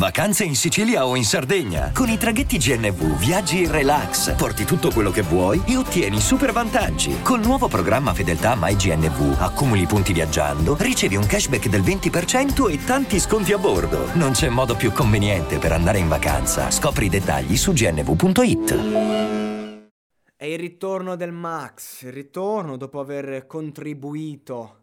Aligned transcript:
Vacanze 0.00 0.44
in 0.44 0.54
Sicilia 0.54 1.04
o 1.04 1.14
in 1.14 1.24
Sardegna. 1.24 1.92
Con 1.92 2.08
i 2.08 2.16
traghetti 2.16 2.56
GNV 2.56 3.18
viaggi 3.18 3.64
in 3.64 3.70
relax, 3.70 4.34
porti 4.34 4.64
tutto 4.64 4.90
quello 4.90 5.10
che 5.10 5.20
vuoi 5.20 5.62
e 5.66 5.76
ottieni 5.76 6.20
super 6.20 6.52
vantaggi. 6.52 7.20
Col 7.22 7.40
nuovo 7.40 7.68
programma 7.68 8.14
Fedeltà 8.14 8.56
MyGNV 8.56 9.36
accumuli 9.38 9.84
punti 9.84 10.14
viaggiando, 10.14 10.74
ricevi 10.78 11.16
un 11.16 11.26
cashback 11.26 11.68
del 11.68 11.82
20% 11.82 12.70
e 12.70 12.82
tanti 12.82 13.20
sconti 13.20 13.52
a 13.52 13.58
bordo. 13.58 14.14
Non 14.14 14.32
c'è 14.32 14.48
modo 14.48 14.74
più 14.74 14.90
conveniente 14.90 15.58
per 15.58 15.72
andare 15.72 15.98
in 15.98 16.08
vacanza. 16.08 16.70
Scopri 16.70 17.04
i 17.04 17.10
dettagli 17.10 17.56
su 17.56 17.72
gnv.it. 17.72 18.74
È 20.34 20.44
il 20.46 20.58
ritorno 20.58 21.14
del 21.14 21.32
Max, 21.32 22.04
il 22.04 22.12
ritorno 22.12 22.78
dopo 22.78 23.00
aver 23.00 23.46
contribuito 23.46 24.76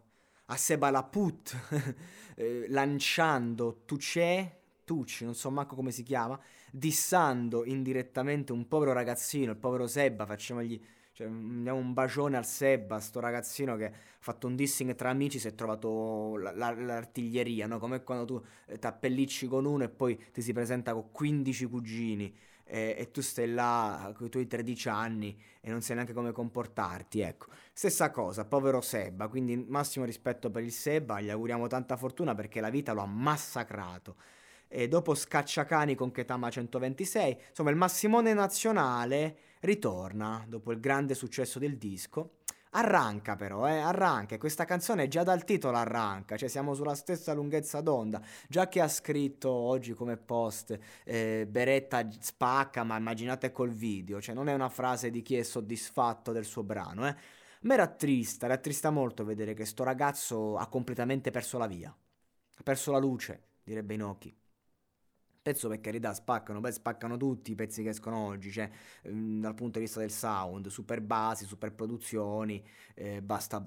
a 0.46 0.56
Seba 0.56 0.90
Laput, 0.90 1.56
eh, 2.36 2.66
lanciando 2.68 3.82
Tucè, 3.84 4.57
Tucci, 4.88 5.24
non 5.24 5.34
so 5.34 5.50
manco 5.50 5.74
come 5.74 5.90
si 5.90 6.02
chiama, 6.02 6.38
dissando 6.70 7.64
indirettamente 7.64 8.52
un 8.52 8.66
povero 8.68 8.92
ragazzino, 8.92 9.52
il 9.52 9.58
povero 9.58 9.86
Seba, 9.86 10.24
facciamogli 10.26 10.80
cioè, 11.12 11.26
diamo 11.26 11.78
un 11.78 11.92
bacione 11.94 12.36
al 12.36 12.46
Seba, 12.46 13.00
sto 13.00 13.18
ragazzino 13.20 13.74
che 13.76 13.86
ha 13.86 13.92
fatto 14.20 14.46
un 14.46 14.54
dissing 14.54 14.94
tra 14.94 15.10
amici, 15.10 15.38
si 15.40 15.48
è 15.48 15.54
trovato 15.54 16.36
la- 16.36 16.52
la- 16.54 16.70
l'artiglieria, 16.74 17.66
no? 17.66 17.78
Come 17.78 18.02
quando 18.04 18.24
tu 18.24 18.42
eh, 18.66 18.78
t'appellicci 18.78 19.48
con 19.48 19.64
uno 19.64 19.82
e 19.84 19.88
poi 19.88 20.16
ti 20.32 20.40
si 20.42 20.52
presenta 20.52 20.92
con 20.92 21.10
15 21.10 21.66
cugini 21.66 22.32
e, 22.64 22.94
e 22.98 23.10
tu 23.10 23.20
stai 23.20 23.48
là 23.52 24.12
con 24.16 24.26
i 24.26 24.30
tuoi 24.30 24.46
13 24.46 24.88
anni 24.88 25.36
e 25.60 25.70
non 25.70 25.80
sai 25.82 25.96
neanche 25.96 26.12
come 26.12 26.30
comportarti, 26.32 27.20
ecco. 27.20 27.46
Stessa 27.72 28.10
cosa, 28.10 28.44
povero 28.44 28.80
Seba, 28.80 29.28
quindi 29.28 29.56
massimo 29.56 30.04
rispetto 30.04 30.50
per 30.50 30.62
il 30.62 30.72
Seba, 30.72 31.20
gli 31.20 31.30
auguriamo 31.30 31.66
tanta 31.66 31.96
fortuna 31.96 32.34
perché 32.34 32.60
la 32.60 32.70
vita 32.70 32.92
lo 32.92 33.00
ha 33.02 33.06
massacrato. 33.06 34.16
E 34.68 34.86
dopo 34.86 35.14
Scacciacani 35.14 35.94
con 35.94 36.10
Ketama 36.10 36.50
126, 36.50 37.38
insomma 37.48 37.70
il 37.70 37.76
Massimone 37.76 38.34
nazionale 38.34 39.36
ritorna 39.60 40.44
dopo 40.46 40.72
il 40.72 40.80
grande 40.80 41.14
successo 41.14 41.58
del 41.58 41.76
disco. 41.78 42.34
Arranca 42.72 43.34
però, 43.34 43.66
eh, 43.66 43.78
arranca, 43.78 44.36
questa 44.36 44.66
canzone 44.66 45.08
già 45.08 45.22
dal 45.22 45.44
titolo 45.44 45.78
arranca, 45.78 46.36
cioè 46.36 46.50
siamo 46.50 46.74
sulla 46.74 46.94
stessa 46.94 47.32
lunghezza 47.32 47.80
d'onda, 47.80 48.20
già 48.46 48.68
che 48.68 48.82
ha 48.82 48.88
scritto 48.88 49.50
oggi 49.50 49.94
come 49.94 50.18
post 50.18 50.78
eh, 51.04 51.46
Beretta 51.48 52.06
spacca, 52.20 52.84
ma 52.84 52.98
immaginate 52.98 53.52
col 53.52 53.70
video, 53.70 54.20
cioè 54.20 54.34
non 54.34 54.48
è 54.50 54.52
una 54.52 54.68
frase 54.68 55.10
di 55.10 55.22
chi 55.22 55.36
è 55.36 55.42
soddisfatto 55.42 56.30
del 56.32 56.44
suo 56.44 56.62
brano, 56.62 57.08
eh. 57.08 57.16
Ma 57.62 57.74
era 57.74 57.88
trista, 57.88 58.44
era 58.44 58.58
trista 58.58 58.90
molto 58.90 59.24
vedere 59.24 59.54
che 59.54 59.64
sto 59.64 59.82
ragazzo 59.82 60.56
ha 60.56 60.66
completamente 60.68 61.30
perso 61.30 61.58
la 61.58 61.66
via, 61.66 61.88
ha 61.88 62.62
perso 62.62 62.92
la 62.92 62.98
luce, 62.98 63.42
direbbe 63.64 63.94
Inoki. 63.94 64.36
Pezzo 65.48 65.68
per 65.68 65.80
carità 65.80 66.12
spaccano, 66.12 66.60
beh 66.60 66.72
spaccano 66.72 67.16
tutti 67.16 67.52
i 67.52 67.54
pezzi 67.54 67.82
che 67.82 67.88
escono 67.88 68.18
oggi, 68.18 68.52
cioè 68.52 68.68
ehm, 69.04 69.40
dal 69.40 69.54
punto 69.54 69.78
di 69.78 69.86
vista 69.86 69.98
del 69.98 70.10
sound, 70.10 70.66
super 70.66 71.00
basi, 71.00 71.46
super 71.46 71.72
produzioni, 71.72 72.62
eh, 72.92 73.22
basta 73.22 73.66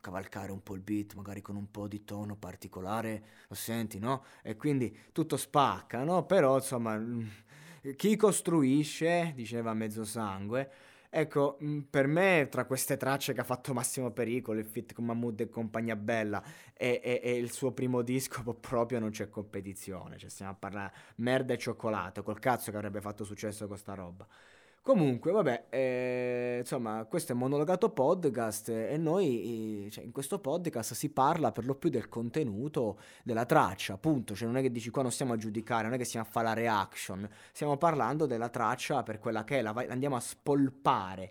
cavalcare 0.00 0.50
un 0.50 0.60
po' 0.60 0.74
il 0.74 0.80
beat, 0.80 1.14
magari 1.14 1.40
con 1.40 1.54
un 1.54 1.70
po' 1.70 1.86
di 1.86 2.04
tono 2.04 2.34
particolare, 2.34 3.22
lo 3.46 3.54
senti, 3.54 4.00
no? 4.00 4.24
E 4.42 4.56
quindi 4.56 4.92
tutto 5.12 5.36
spacca, 5.36 6.02
no? 6.02 6.26
Però 6.26 6.56
insomma, 6.56 6.98
mm, 6.98 7.22
chi 7.94 8.16
costruisce, 8.16 9.30
diceva 9.36 9.72
Mezzo 9.72 10.02
Sangue, 10.02 10.68
Ecco, 11.12 11.56
mh, 11.60 11.80
per 11.90 12.06
me 12.06 12.46
tra 12.50 12.64
queste 12.66 12.96
tracce 12.96 13.32
che 13.32 13.40
ha 13.40 13.44
fatto 13.44 13.72
Massimo 13.74 14.12
Pericolo, 14.12 14.60
il 14.60 14.64
fit 14.66 14.92
con 14.92 15.04
Mahmood 15.06 15.40
e 15.40 15.48
compagnia 15.48 15.96
bella 15.96 16.40
e, 16.72 17.00
e- 17.02 17.20
e 17.22 17.36
il 17.36 17.50
suo 17.50 17.72
primo 17.72 18.02
disco 18.02 18.42
proprio 18.60 19.00
non 19.00 19.10
c'è 19.10 19.28
competizione, 19.28 20.18
cioè 20.18 20.30
stiamo 20.30 20.52
a 20.52 20.54
parlare 20.54 20.92
merda 21.16 21.52
e 21.54 21.58
cioccolato, 21.58 22.22
col 22.22 22.38
cazzo 22.38 22.70
che 22.70 22.76
avrebbe 22.76 23.00
fatto 23.00 23.24
successo 23.24 23.66
con 23.66 23.76
sta 23.76 23.94
roba. 23.94 24.26
Comunque, 24.82 25.30
vabbè, 25.30 25.66
eh, 25.68 26.56
insomma, 26.60 27.04
questo 27.04 27.32
è 27.32 27.34
Monologato 27.34 27.90
Podcast 27.90 28.70
e 28.70 28.96
noi, 28.96 29.86
eh, 29.86 29.90
cioè, 29.90 30.02
in 30.04 30.10
questo 30.10 30.38
podcast 30.40 30.94
si 30.94 31.10
parla 31.10 31.52
per 31.52 31.66
lo 31.66 31.74
più 31.74 31.90
del 31.90 32.08
contenuto 32.08 32.98
della 33.22 33.44
traccia, 33.44 33.92
appunto, 33.92 34.34
cioè 34.34 34.46
non 34.46 34.56
è 34.56 34.62
che 34.62 34.72
dici 34.72 34.88
qua 34.88 35.02
non 35.02 35.12
stiamo 35.12 35.34
a 35.34 35.36
giudicare, 35.36 35.84
non 35.84 35.92
è 35.92 35.98
che 35.98 36.04
stiamo 36.04 36.26
a 36.26 36.30
fare 36.30 36.46
la 36.46 36.54
reaction, 36.54 37.28
stiamo 37.52 37.76
parlando 37.76 38.24
della 38.24 38.48
traccia 38.48 39.02
per 39.02 39.18
quella 39.18 39.44
che 39.44 39.58
è, 39.58 39.62
la 39.62 39.74
andiamo 39.90 40.16
a 40.16 40.20
spolpare. 40.20 41.30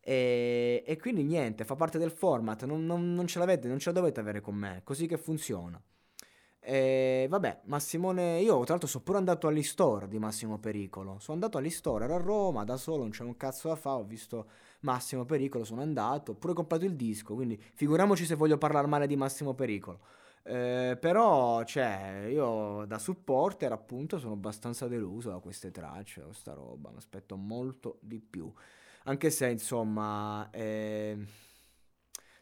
E, 0.00 0.82
e 0.84 0.96
quindi 0.98 1.22
niente, 1.22 1.64
fa 1.64 1.76
parte 1.76 1.98
del 1.98 2.10
format, 2.10 2.64
non, 2.64 2.84
non- 2.84 3.14
non 3.14 3.26
ce 3.28 3.38
l'avete, 3.38 3.68
non 3.68 3.78
ce 3.78 3.90
la 3.90 4.00
dovete 4.00 4.18
avere 4.20 4.40
con 4.40 4.56
me, 4.56 4.80
così 4.84 5.06
che 5.06 5.16
funziona. 5.18 5.80
E 6.68 7.26
vabbè, 7.30 7.60
Massimone, 7.64 8.40
io 8.40 8.58
tra 8.60 8.72
l'altro 8.72 8.86
sono 8.88 9.02
pure 9.02 9.16
andato 9.16 9.46
all'Istore 9.46 10.06
di 10.06 10.18
Massimo 10.18 10.58
Pericolo. 10.58 11.16
Sono 11.18 11.38
andato 11.38 11.56
all'Istore, 11.56 12.04
ero 12.04 12.16
a 12.16 12.18
Roma 12.18 12.64
da 12.64 12.76
solo, 12.76 12.98
non 12.98 13.08
c'è 13.08 13.22
un 13.22 13.38
cazzo 13.38 13.68
da 13.68 13.74
fare, 13.74 14.02
ho 14.02 14.04
visto 14.04 14.48
Massimo 14.80 15.24
Pericolo, 15.24 15.64
sono 15.64 15.80
andato, 15.80 16.32
ho 16.32 16.34
pure 16.34 16.52
comprato 16.52 16.84
il 16.84 16.94
disco, 16.94 17.34
quindi 17.34 17.58
figuriamoci 17.72 18.26
se 18.26 18.34
voglio 18.34 18.58
parlare 18.58 18.86
male 18.86 19.06
di 19.06 19.16
Massimo 19.16 19.54
Pericolo. 19.54 20.00
Eh, 20.42 20.98
però, 21.00 21.64
cioè, 21.64 22.26
io 22.28 22.84
da 22.84 22.98
supporter 22.98 23.72
appunto 23.72 24.18
sono 24.18 24.34
abbastanza 24.34 24.86
deluso 24.88 25.30
da 25.30 25.38
queste 25.38 25.70
tracce, 25.70 26.20
da 26.20 26.26
questa 26.26 26.52
roba, 26.52 26.90
mi 26.90 26.98
aspetto 26.98 27.34
molto 27.36 27.96
di 28.02 28.20
più. 28.20 28.52
Anche 29.04 29.30
se, 29.30 29.48
insomma, 29.48 30.50
eh, 30.50 31.16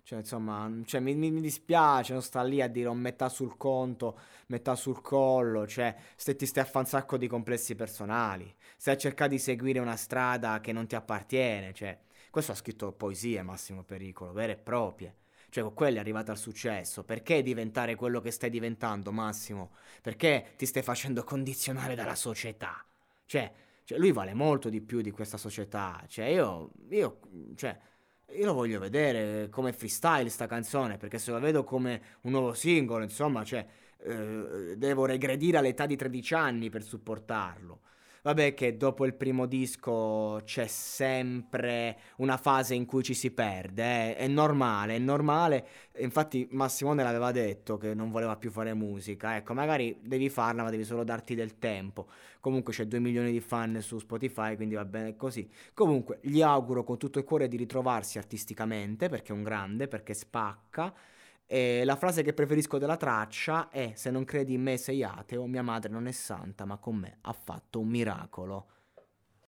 cioè, 0.06 0.20
insomma, 0.20 0.70
cioè, 0.84 1.00
mi, 1.00 1.16
mi- 1.16 1.40
dispiace, 1.40 2.12
non 2.12 2.22
sta 2.22 2.40
lì 2.44 2.62
a 2.62 2.68
dire 2.68 2.88
un 2.88 2.96
metà 2.98 3.28
sul 3.28 3.56
conto, 3.56 4.16
metà 4.46 4.76
sul 4.76 5.00
collo, 5.00 5.66
cioè, 5.66 5.96
se 6.14 6.36
ti 6.36 6.46
stai 6.46 6.62
a 6.62 6.66
fare 6.66 6.84
un 6.84 6.86
sacco 6.86 7.16
di 7.16 7.26
complessi 7.26 7.74
personali, 7.74 8.54
stai 8.76 8.94
a 8.94 8.96
cercare 8.98 9.30
di 9.30 9.40
seguire 9.40 9.80
una 9.80 9.96
strada 9.96 10.60
che 10.60 10.70
non 10.70 10.86
ti 10.86 10.94
appartiene, 10.94 11.74
cioè, 11.74 11.98
questo 12.30 12.52
ha 12.52 12.54
scritto 12.54 12.92
poesie, 12.92 13.42
Massimo 13.42 13.82
Pericolo, 13.82 14.32
vere 14.32 14.52
e 14.52 14.56
proprie. 14.56 15.16
Cioè, 15.48 15.64
con 15.64 15.74
quello 15.74 15.96
è 15.96 16.00
arrivato 16.00 16.30
al 16.30 16.38
successo. 16.38 17.02
Perché 17.02 17.42
diventare 17.42 17.96
quello 17.96 18.20
che 18.20 18.30
stai 18.30 18.50
diventando, 18.50 19.10
Massimo? 19.10 19.72
Perché 20.02 20.52
ti 20.56 20.66
stai 20.66 20.82
facendo 20.82 21.24
condizionare 21.24 21.96
dalla 21.96 22.14
società? 22.14 22.84
Cioè, 23.24 23.52
cioè, 23.82 23.98
lui 23.98 24.12
vale 24.12 24.34
molto 24.34 24.68
di 24.68 24.80
più 24.80 25.00
di 25.00 25.10
questa 25.10 25.36
società. 25.36 26.04
Cioè, 26.06 26.26
io, 26.26 26.70
io, 26.90 27.20
cioè, 27.56 27.76
io 28.32 28.44
lo 28.44 28.52
voglio 28.52 28.78
vedere 28.78 29.48
come 29.50 29.72
freestyle 29.72 30.28
sta 30.28 30.46
canzone, 30.46 30.96
perché 30.96 31.18
se 31.18 31.30
lo 31.30 31.38
vedo 31.38 31.64
come 31.64 32.00
un 32.22 32.32
nuovo 32.32 32.52
singolo, 32.54 33.02
insomma, 33.02 33.44
cioè, 33.44 33.64
eh, 33.98 34.74
devo 34.76 35.06
regredire 35.06 35.58
all'età 35.58 35.86
di 35.86 35.96
13 35.96 36.34
anni 36.34 36.70
per 36.70 36.82
supportarlo. 36.82 37.80
Vabbè 38.26 38.54
che 38.54 38.76
dopo 38.76 39.06
il 39.06 39.14
primo 39.14 39.46
disco 39.46 40.40
c'è 40.44 40.66
sempre 40.66 41.96
una 42.16 42.36
fase 42.36 42.74
in 42.74 42.84
cui 42.84 43.04
ci 43.04 43.14
si 43.14 43.30
perde, 43.30 44.16
eh, 44.16 44.24
È 44.24 44.26
normale, 44.26 44.96
è 44.96 44.98
normale. 44.98 45.64
Infatti 45.98 46.48
Massimone 46.50 47.04
l'aveva 47.04 47.30
detto 47.30 47.76
che 47.76 47.94
non 47.94 48.10
voleva 48.10 48.36
più 48.36 48.50
fare 48.50 48.74
musica. 48.74 49.36
Ecco, 49.36 49.54
magari 49.54 49.96
devi 50.02 50.28
farla, 50.28 50.64
ma 50.64 50.70
devi 50.70 50.82
solo 50.82 51.04
darti 51.04 51.36
del 51.36 51.56
tempo. 51.60 52.08
Comunque 52.40 52.72
c'è 52.72 52.86
2 52.86 52.98
milioni 52.98 53.30
di 53.30 53.38
fan 53.38 53.80
su 53.80 54.00
Spotify, 54.00 54.56
quindi 54.56 54.74
va 54.74 54.84
bene 54.84 55.14
così. 55.14 55.48
Comunque 55.72 56.18
gli 56.22 56.42
auguro 56.42 56.82
con 56.82 56.98
tutto 56.98 57.20
il 57.20 57.24
cuore 57.24 57.46
di 57.46 57.56
ritrovarsi 57.56 58.18
artisticamente, 58.18 59.08
perché 59.08 59.32
è 59.32 59.36
un 59.36 59.44
grande, 59.44 59.86
perché 59.86 60.14
spacca. 60.14 60.92
E 61.48 61.84
la 61.84 61.96
frase 61.96 62.22
che 62.22 62.34
preferisco 62.34 62.78
della 62.78 62.96
traccia 62.96 63.68
è: 63.68 63.92
Se 63.94 64.10
non 64.10 64.24
credi 64.24 64.54
in 64.54 64.62
me 64.62 64.76
sei 64.76 65.04
ateo, 65.04 65.46
mia 65.46 65.62
madre 65.62 65.90
non 65.90 66.06
è 66.06 66.12
santa, 66.12 66.64
ma 66.64 66.76
con 66.78 66.96
me 66.96 67.18
ha 67.22 67.32
fatto 67.32 67.80
un 67.80 67.88
miracolo. 67.88 68.66